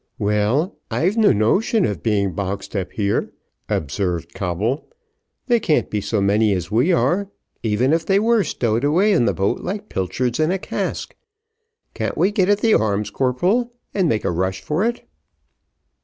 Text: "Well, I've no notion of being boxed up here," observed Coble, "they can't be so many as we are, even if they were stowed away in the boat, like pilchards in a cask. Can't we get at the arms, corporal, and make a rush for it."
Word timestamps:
"Well, 0.17 0.79
I've 0.89 1.15
no 1.15 1.31
notion 1.31 1.85
of 1.85 2.01
being 2.01 2.33
boxed 2.33 2.75
up 2.75 2.91
here," 2.93 3.31
observed 3.69 4.33
Coble, 4.33 4.87
"they 5.45 5.59
can't 5.59 5.91
be 5.91 6.01
so 6.01 6.19
many 6.19 6.53
as 6.53 6.71
we 6.71 6.91
are, 6.91 7.29
even 7.61 7.93
if 7.93 8.07
they 8.07 8.17
were 8.19 8.43
stowed 8.43 8.83
away 8.83 9.13
in 9.13 9.25
the 9.25 9.33
boat, 9.35 9.59
like 9.59 9.89
pilchards 9.89 10.39
in 10.39 10.49
a 10.49 10.57
cask. 10.57 11.15
Can't 11.93 12.17
we 12.17 12.31
get 12.31 12.49
at 12.49 12.61
the 12.61 12.73
arms, 12.73 13.11
corporal, 13.11 13.73
and 13.93 14.09
make 14.09 14.25
a 14.25 14.31
rush 14.31 14.61
for 14.61 14.83
it." 14.83 15.05